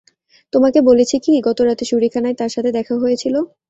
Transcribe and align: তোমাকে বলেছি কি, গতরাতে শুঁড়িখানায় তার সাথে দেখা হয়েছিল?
তোমাকে 0.53 0.79
বলেছি 0.89 1.15
কি, 1.23 1.43
গতরাতে 1.47 1.83
শুঁড়িখানায় 1.89 2.37
তার 2.39 2.51
সাথে 2.55 2.69
দেখা 2.77 2.95
হয়েছিল? 2.97 3.35